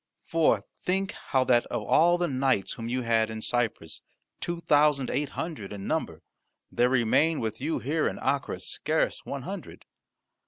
[0.25, 4.01] For think how that of all the knights whom you had in Cyprus,
[4.39, 6.23] two thousand eight hundred in number,
[6.71, 9.85] there remain with you here in Acre scarce one hundred.